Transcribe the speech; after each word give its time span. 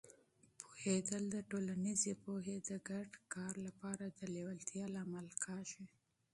پوهېدل 0.59 1.23
د 1.35 1.37
ټولنیزې 1.49 2.13
پوهې 2.23 2.51
او 2.59 2.63
د 2.69 2.71
ګډ 2.89 3.09
کار 3.35 3.53
لپاره 3.67 4.05
د 4.09 4.19
لیوالتیا 4.33 4.85
لامل 4.95 5.27
کېږي. 5.43 5.83